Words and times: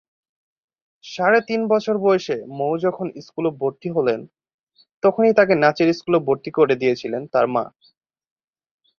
সাড়ে 1.03 1.39
তিন 1.47 1.61
বছর 1.67 1.95
বয়সে 1.97 2.37
মৌ 2.57 2.71
যখন 2.77 3.07
স্কুলে 3.21 3.49
ভর্তি 3.59 3.89
হলেন, 3.89 4.19
তখনই 5.03 5.33
তাকে 5.33 5.53
নাচের 5.55 5.89
স্কুলে 5.93 6.19
ভর্তি 6.19 6.49
করে 6.51 6.75
দিয়েছিলেন 6.75 7.21
তার 7.33 7.45
মা। 7.47 7.63